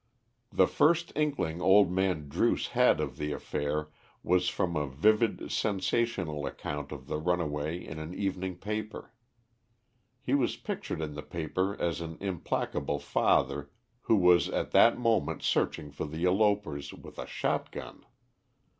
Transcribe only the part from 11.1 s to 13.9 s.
the paper as an implacable father